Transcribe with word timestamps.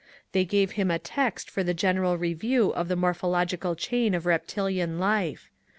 They 0.31 0.45
gave 0.45 0.71
him 0.71 0.89
a 0.89 0.97
text 0.97 1.47
for 1.47 1.61
a 1.61 1.73
general 1.75 2.17
review 2.17 2.73
of 2.73 2.87
the 2.87 2.95
morphological 2.95 3.75
chain 3.75 4.15
of 4.15 4.25
reptilian 4.25 4.97
life. 4.97 5.51